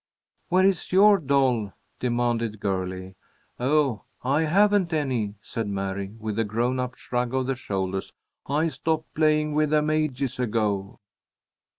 [0.49, 3.13] "Where is your doll?" demanded Girlie.
[3.59, 8.11] "Oh, I haven't any," said Mary, with a grown up shrug of the shoulders.
[8.47, 10.99] "I stopped playing with them ages ago."